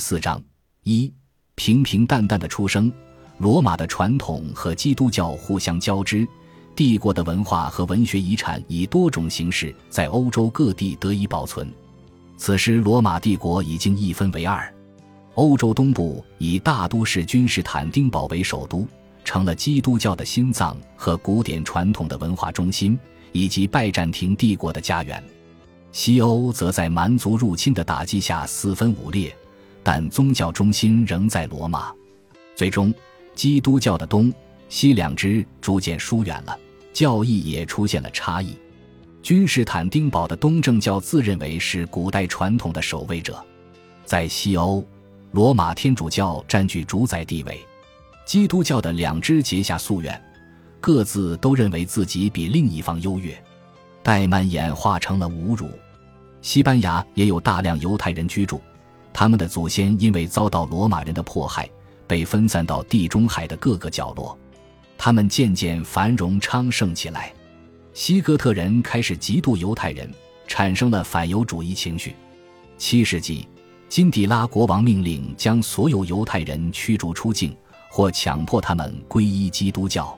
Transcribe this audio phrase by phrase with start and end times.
[0.00, 0.42] 四章
[0.82, 1.12] 一
[1.54, 2.90] 平平淡淡的出生，
[3.38, 6.26] 罗马的传统和基督教互相交织，
[6.74, 11.70] 帝国的文化和文学遗产以多种形式在欧洲各地得以保存。
[12.38, 14.72] 此时，罗马帝国已经一分为二，
[15.34, 18.88] 欧洲东部以大都市君士坦丁堡为首都，
[19.24, 22.98] 成了基督教的心脏和古典传统的文化中心，
[23.32, 25.22] 以及拜占庭帝国的家园。
[25.92, 29.36] 西欧则在蛮族入侵的打击下四分五裂，
[29.82, 31.92] 但宗教中心仍在罗马。
[32.54, 32.92] 最终，
[33.34, 34.32] 基督教的东
[34.68, 36.58] 西两支逐渐疏远了，
[36.92, 38.56] 教义也出现了差异。
[39.22, 43.38] 君士坦丁堡的东正教自认为是古代传统的守卫者，
[44.04, 44.84] 在西欧，
[45.32, 47.60] 罗马天主教占据主宰地位，
[48.24, 50.22] 基督教的两支结下夙愿，
[50.80, 53.38] 各自都认为自己比另一方优越。
[54.02, 55.68] 怠慢演化成了侮辱。
[56.40, 58.58] 西班牙也有大量犹太人居住，
[59.12, 61.68] 他们的祖先因为遭到罗马人的迫害，
[62.06, 64.38] 被分散到地中海的各个角落。
[64.96, 67.32] 他们渐渐繁荣昌盛起来。
[67.92, 70.12] 西哥特人开始嫉妒犹太人，
[70.46, 72.14] 产生了反犹主义情绪。
[72.78, 73.46] 七世纪，
[73.88, 77.56] 金迪拉国王命令将所有犹太人驱逐出境，
[77.88, 80.16] 或强迫他们皈依基督教。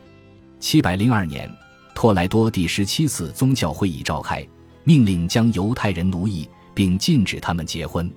[0.61, 1.51] 七百零二年。
[1.95, 4.45] 托莱多第十七次宗教会议召开，
[4.83, 8.11] 命令将犹太人奴役，并禁止他们结婚。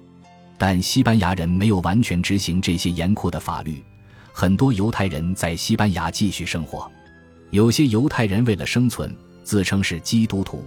[0.58, 3.84] 但西班牙人没有完全执行这些严酷的法律，
[4.32, 6.90] 很多犹太人在西班牙继续生活。
[7.52, 10.66] 有些犹太人为了生存，自称是基督徒。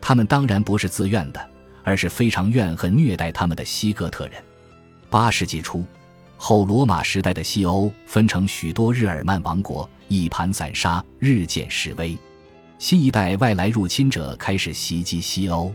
[0.00, 1.50] 他们当然不是自愿的，
[1.82, 4.42] 而是非常怨恨虐待他们的西哥特人。
[5.10, 5.84] 八世纪初，
[6.36, 12.16] 后罗马时代的西欧分成许多日耳曼王国，一盘散沙，日渐式微。
[12.78, 15.72] 新一代外来入侵者开始袭击西欧，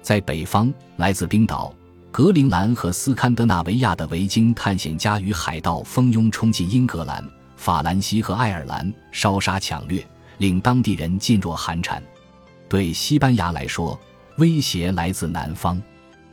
[0.00, 1.74] 在北方，来自冰岛、
[2.16, 7.22] 格陵兰和斯堪的纳维亚的维京探险家与海盗蜂拥冲进英格兰、
[7.58, 10.02] 法兰西和爱尔兰，烧杀抢掠，
[10.38, 12.02] 令当地人噤若寒蝉。
[12.70, 14.00] 对西班牙来说，
[14.38, 15.78] 威胁来自南方，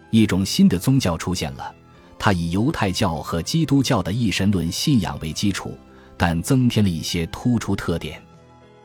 [0.10, 1.76] 一种新的宗教出现了，
[2.18, 5.78] 它以犹太教和基督教的一神论信仰为基础，
[6.16, 8.24] 但增添了一些突出特点。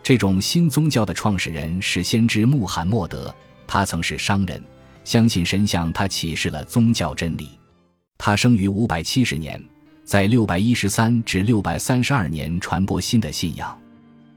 [0.03, 3.33] 这种新宗教的创始人是先知穆罕默德，
[3.69, 4.61] 他曾是商人，
[5.09, 7.49] 相信神向他启示了宗教真理。
[8.19, 9.59] 他生于五百七十年，
[10.05, 13.75] 在六百一十三至六百三十二年传播新的信仰。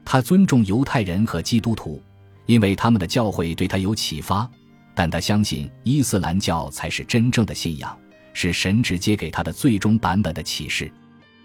[0.02, 2.02] 他尊重犹太人和基督徒，
[2.46, 4.50] 因为他们的教会对他有启发，
[4.94, 7.94] 但他相信伊斯兰教才是真正的信仰，
[8.32, 10.90] 是神直接给他的最终版本的启示。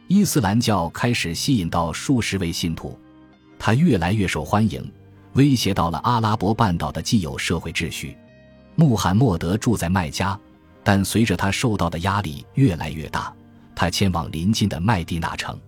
[0.08, 2.98] 伊斯兰教开始吸引到数十位信徒。
[3.60, 4.90] 他越来越受欢迎，
[5.34, 8.16] 威胁到了阿拉伯半岛的既有社会秩序。
[8.80, 10.40] 穆罕默德住在麦加，
[10.84, 13.34] 但随着他受到的压力越来越大，
[13.76, 15.60] 他迁往邻近的麦地那城，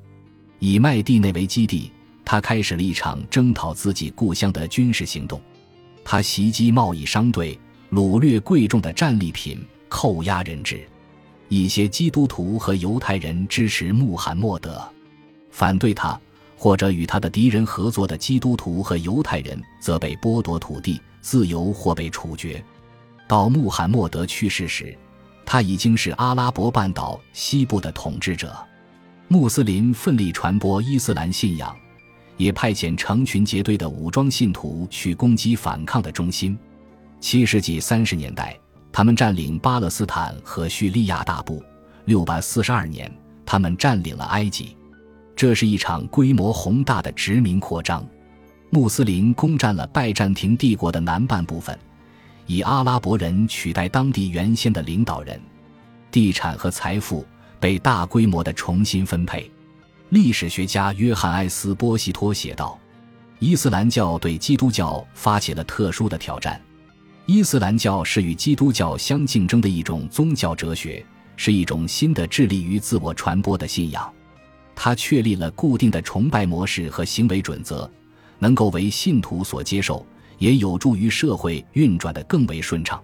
[0.60, 1.92] 以麦地内为基地，
[2.24, 5.42] 他开始了一场征讨自己故乡的军事行动。
[6.06, 7.60] 他袭击贸易商队，
[7.92, 10.88] 掳掠贵重的战利品，扣押人质。
[11.48, 14.88] 一些基督徒和犹太人支持穆罕默德，
[15.50, 16.18] 反对他。
[16.62, 22.62] 或者与他的敌人合作的基督徒和犹太人，则被剥夺土地、自由或被处决。
[23.30, 24.98] 到穆罕默德去世时，
[25.46, 28.58] 他已经是阿拉伯半岛西部的统治者。
[29.28, 31.76] 穆斯林奋力传播伊斯兰信仰，
[32.38, 36.58] 也派遣成群结队的武装信徒去攻击反抗的中心。
[37.20, 38.60] 七世纪三十年代，
[38.92, 41.64] 他们占领巴勒斯坦和叙利亚大部。
[42.06, 43.16] 六百四十二年，
[43.46, 44.76] 他们占领了埃及。
[45.36, 48.04] 这是一场规模宏大的殖民扩张，
[48.72, 51.78] 穆斯林攻占了拜占庭帝国的南半部分，
[52.50, 55.40] 以阿拉伯人取代当地原先的领导人，
[56.10, 57.24] 地产和财富
[57.60, 59.52] 被大规模的重新分配。
[60.10, 62.76] 历史学家约翰·埃斯波西托写道
[63.38, 66.60] ：“伊斯兰教对基督教发起了特殊的挑战。
[67.28, 71.06] 伊斯兰教是与基督教相竞争的一种宗教哲学，
[71.36, 74.12] 是一种新的致力于自我传播的信仰。”
[74.76, 77.88] 他确立了固定的崇拜模式和行为准则，
[78.40, 80.04] 能够为信徒所接受，
[80.40, 83.00] 也有助于社会运转的更为顺畅。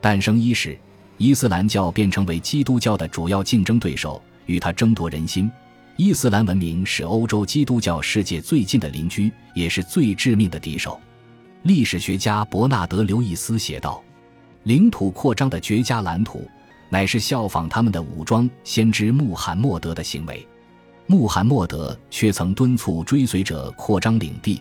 [0.00, 0.78] 诞生伊始，
[1.18, 5.50] 伊斯兰教便成为基督教的主要竞争对手，与他争夺人心。
[5.96, 11.00] 伊斯兰文明是欧洲基督教世界最近的邻居，也是最致命的敌手。
[11.62, 14.04] 历史学家伯纳德·刘易斯写道
[14.64, 16.46] ：“领土扩张的绝佳蓝图，
[16.90, 20.46] 乃是效仿他们的武装先知穆罕默德的行为。”
[21.08, 24.60] 穆罕默德却曾敦促追随者扩张领地，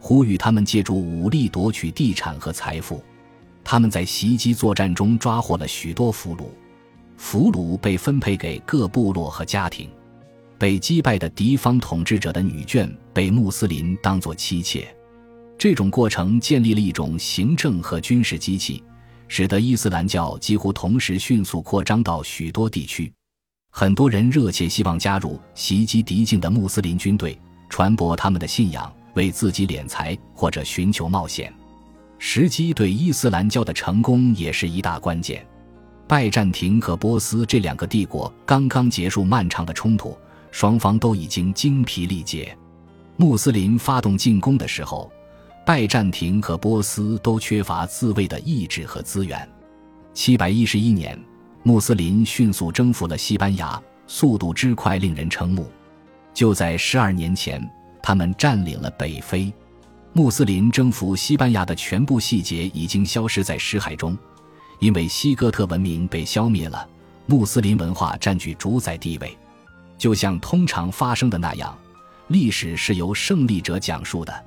[0.00, 3.00] 呼吁他们借助武力夺取地产和财富。
[3.62, 6.46] 他们在袭击作战中抓获了许多俘虏。
[7.16, 9.90] 俘虏被分配给各部落和家庭，
[10.56, 14.88] 被击败的敌方统治者的女眷被穆斯林当作妻妾。
[15.58, 18.82] 这种过程建立了一种行政和军事机器，
[19.28, 23.12] 使得伊斯兰教几乎同时迅速扩张到许多地区。
[23.70, 27.38] 很多人热切希望加入袭击敌境的穆斯林军队，
[27.68, 31.52] 传播他们的信仰，为自己敛财或者寻求冒险。
[32.18, 35.46] 时机对伊斯兰教的成功也是一大关键。
[36.06, 40.18] 拜占庭和波斯这两个帝国刚刚结束漫长的冲突，
[40.50, 42.56] 双方都已经精疲力竭。
[43.16, 45.10] 穆斯林发动进攻的时候，
[45.64, 49.48] 拜占庭和波斯都缺乏自卫的意志和资源。
[50.12, 51.18] 七百一十一年，
[51.62, 55.70] 穆斯林迅速征服了西班牙，速度之快令人瞠目。
[56.34, 57.62] 就在十二年前，
[58.02, 59.52] 他们占领了北非。
[60.12, 64.16] 穆斯林征服西班牙的全部细节已经消失在史海中。
[64.80, 66.88] 因为西哥特文明被消灭了，
[67.26, 69.36] 穆斯林文化占据主宰地位。
[69.98, 71.76] 就像通常发生的那样，
[72.28, 74.44] 历史是由胜利者讲述的。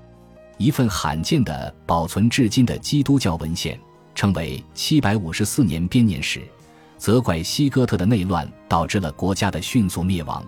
[0.58, 3.80] 一份罕见的保存至今的基督教文献，
[4.16, 6.42] 称为七百五十四年编年史，
[6.98, 10.44] 责怪西哥特的内乱导致了国家的迅速灭亡，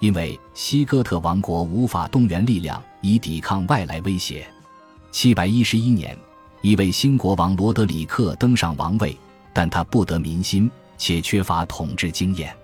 [0.00, 4.46] 因为西哥特王国无法动员力量以抵抗外来威胁。
[5.10, 6.16] 七百一十一年。
[6.62, 9.16] 一位新国王罗德里克登上王位，
[9.50, 12.54] 但他不得民心，且缺乏统治经验。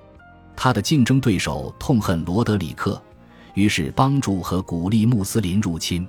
[0.54, 3.02] 他的竞争对手痛恨罗德里克，
[3.54, 6.06] 于是帮助和鼓励穆斯林入侵。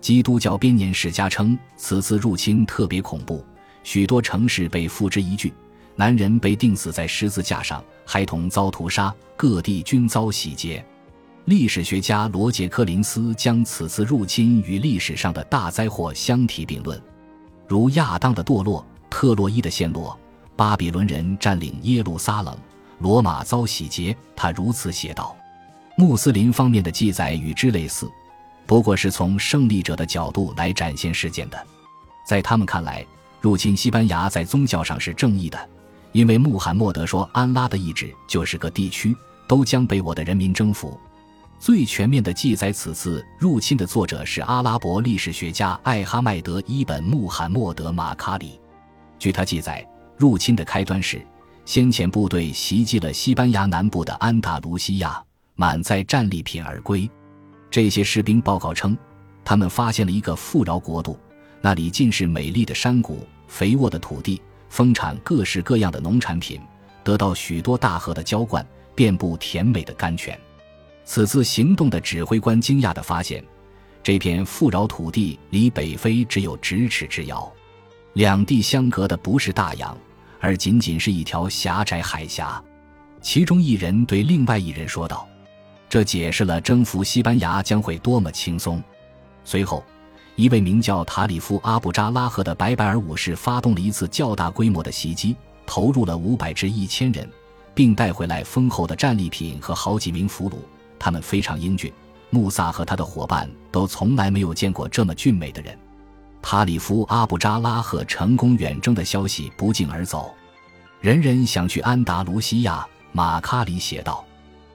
[0.00, 3.44] 基督教编年史家称，此次入侵特别恐怖，
[3.82, 5.52] 许多城市被付之一炬，
[5.96, 10.84] 男人被钉死在十字架上，孩童遭屠杀，各地均遭洗劫。
[11.46, 17.00] 历史学家罗杰·柯林斯将此次入侵与历史上的大灾祸相提并论。
[17.66, 20.18] 如亚当的堕落、特洛伊的陷落、
[20.54, 22.54] 巴比伦人占领耶路撒冷、
[22.98, 25.34] 罗马遭洗劫，他如此写道。
[25.96, 28.10] 穆斯林方面的记载与之类似，
[28.66, 31.66] 不过是从胜利者的角度来展现事件的。
[32.26, 33.06] 在他们看来，
[33.40, 35.68] 入侵西班牙在宗教上是正义的，
[36.12, 39.14] 因为穆罕默德说：“安拉的意志就是个地区
[39.46, 40.98] 都将被我的人民征服。”
[41.58, 48.60] 最全面的记载此次入侵的作者是阿拉伯历史学家艾哈迈德·伊本·穆罕默德·马卡里。
[49.18, 49.86] 据他记载，
[50.18, 51.26] 入侵的开端是
[51.64, 55.22] 先遣部队袭击了西班牙南部的安达卢西亚，
[55.54, 57.10] 满载战利品而归。
[57.70, 58.96] 这些士兵报告称，
[59.42, 61.18] 他们发现了一个富饶国度，
[61.62, 64.40] 那里尽是美丽的山谷、肥沃的土地，
[64.76, 66.60] 丰产各式各样的农产品，
[67.02, 68.62] 得到许多大河的浇灌，
[68.94, 70.38] 遍布甜美的甘泉。
[71.02, 73.42] 此次行动的指挥官惊讶地发现，
[74.02, 77.50] 这片富饶土地离北非只有咫尺之遥，
[78.12, 79.96] 两地相隔的不是大洋，
[80.40, 82.62] 而仅仅是一条狭窄海峡。
[83.22, 85.26] 其中一人对另外一人说道
[85.88, 88.84] ：“这解释了征服西班牙将会多么轻松。”
[89.42, 89.82] 随后，
[90.36, 95.34] 一位名叫塔里夫·阿布扎拉赫的白白尔武士发动了一次较大规模的袭击，
[95.64, 97.26] 投入了五百至一千人，
[97.74, 100.56] 并带回来丰厚的战利品和好几名俘虏。
[100.98, 101.90] 他们非常英俊，
[102.28, 105.76] 穆萨和他的伙伴都从来没有见过这么俊美的人。
[106.42, 110.34] 塔里夫·阿布扎拉赫成功远征的消息不胫而走，
[111.00, 112.86] 人人想去安达卢西亚。
[113.10, 114.22] 马卡里写道。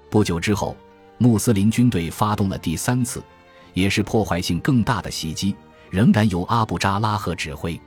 [0.09, 0.75] 不久之后，
[1.19, 3.23] 穆斯林军队发动了第三次，
[3.73, 5.55] 也是破坏性更大的袭击，
[5.89, 7.79] 仍然由阿布扎拉赫指挥。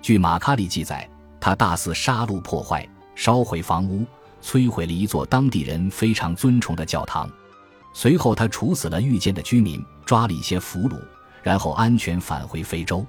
[0.00, 1.08] 据马卡里记载，
[1.40, 4.04] 他大肆杀戮、破坏、烧毁房屋，
[4.42, 7.30] 摧毁了一座当地人非常尊崇的教堂。
[7.94, 10.98] 随后，他处死了遇见的居民，抓了一些俘虏，
[11.42, 13.04] 然后安全返回非洲。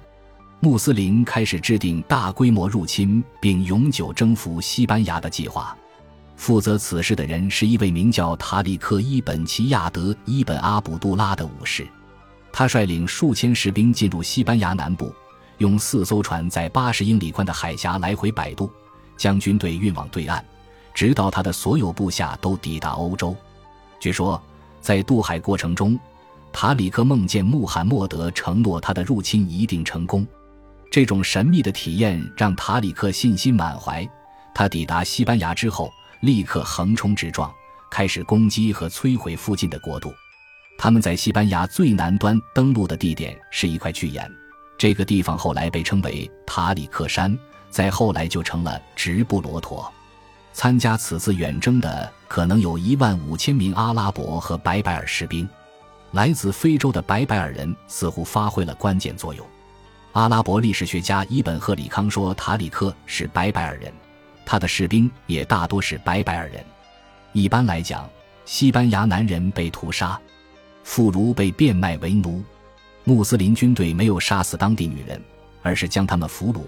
[0.60, 5.76] 穆斯林开始制定大规模入侵并永久征服西班牙的计划。
[6.36, 11.86] 负责此事的人是一位名叫塔里克·伊本·齐亚德·伊本·阿卜杜拉的武士。
[12.56, 15.12] 他率领数千士兵进入西班牙南部，
[15.58, 18.70] 用四艘船在八十英里宽的海峡来回摆渡，
[19.16, 20.40] 将军队运往对岸，
[20.94, 23.36] 直到他的所有部下都抵达欧洲。
[23.98, 24.40] 据说。
[24.80, 25.98] 在渡海过程中，
[26.52, 30.26] 塔里克梦见穆罕默德承诺他的入侵一定成功。
[30.90, 34.06] 这种神秘的体验让塔里克信心满怀。
[34.54, 37.50] 他抵达西班牙之后，立刻横冲直撞，
[37.90, 40.12] 开始攻击和摧毁附近的国度。
[40.76, 44.30] 他们在西班牙最南端登陆的地点是一块巨岩，
[44.76, 47.36] 这个地方后来被称为塔里克山，
[47.70, 49.90] 再后来就成了直布罗陀。
[50.52, 55.48] 参加此次远征的可能有一万五千名阿拉伯和白白尔士兵，
[56.12, 59.44] 来自非洲的白白尔人似乎发挥了关键作用。
[60.12, 63.92] 阿拉伯历史学家伊本·赫里康说，塔里克是白白尔人，
[64.46, 66.64] 他的士兵也大多是白白尔人。
[67.32, 68.08] 一般来讲，
[68.44, 70.16] 西班牙男人被屠杀，
[70.84, 72.40] 妇孺被变卖为奴。
[73.02, 75.20] 穆斯林军队没有杀死当地女人，
[75.60, 76.60] 而是将他们俘虏，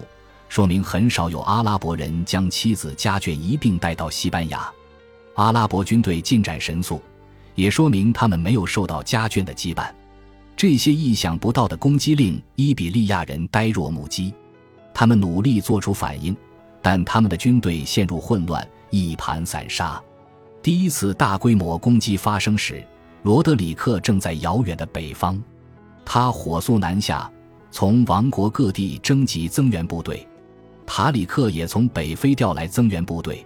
[0.49, 4.69] 说明很少有阿拉伯人将妻子家眷一并带到西班牙。
[5.35, 7.01] 阿拉伯军队进展神速，
[7.55, 9.89] 也说明他们没有受到家眷的羁绊。
[10.55, 14.33] 这些意想不到的攻击令伊比利亚人呆若木鸡，
[14.93, 16.35] 他们努力做出反应，
[16.81, 20.01] 但他们的军队陷入混乱，一盘散沙。
[20.63, 22.83] 第一次大规模攻击发生时，
[23.27, 25.37] 罗德里克正在遥远的北方，
[26.05, 27.29] 他火速南下，
[27.69, 30.25] 从王国各地征集增援部队。
[30.85, 33.45] 塔里克也从北非调来增援部队，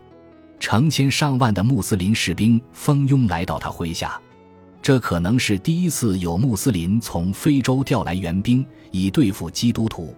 [0.59, 4.21] 成千上万的穆斯林士兵蜂拥来到他麾下。
[4.83, 10.15] 这可能是第一次有穆斯林从非洲调来援兵以对付基督徒。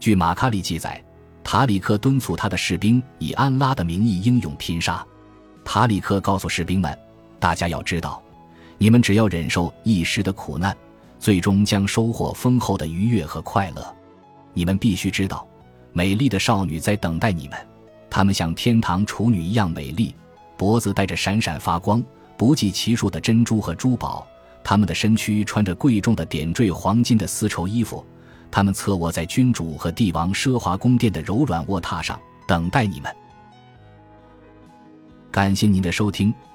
[0.00, 1.04] 据马卡里记载，
[1.42, 5.06] 塔里克敦促他的士兵以安拉的名义英勇拼杀。
[5.62, 6.98] 塔里克告诉士兵们
[7.38, 8.22] ：“大家要知道，
[8.78, 10.76] 你们只要忍受一时的苦难，
[11.18, 13.96] 最终将收获丰厚的愉悦和快乐。
[14.52, 15.46] 你们必须知道，
[15.92, 17.58] 美丽的少女在等待你们，
[18.10, 20.14] 她们像天堂处女一样美丽，
[20.56, 22.02] 脖子带着闪闪发光。”
[22.36, 24.26] 不计其数的珍珠和珠宝，
[24.64, 28.04] 她们的身躯穿着贵重的点缀黄金的丝绸衣服，
[28.50, 33.16] 他们侧卧在君主和帝王奢华宫殿的柔软卧榻上，等待你们。
[35.30, 36.34] 感谢您的收听，